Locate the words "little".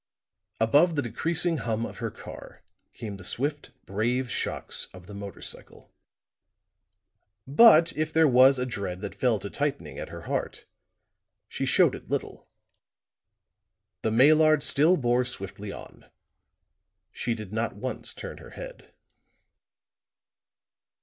12.09-12.47